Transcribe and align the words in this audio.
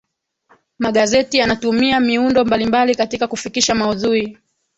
magazeti 0.79 1.37
yanatumia 1.37 1.99
miundo 1.99 2.45
mbalimbali 2.45 2.95
katika 2.95 3.27
kufikisha 3.27 3.75
maudhui 3.75 4.37